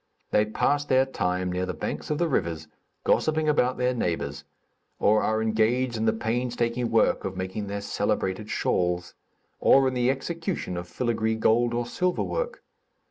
[0.31, 2.67] They pass their time near the banks of the rivers,
[3.03, 4.43] gossiping about their neighbors;
[4.97, 9.13] or are engaged in the painstaking work of making their celebrated shawls;
[9.59, 12.63] or in the execution of filagree gold or silver work.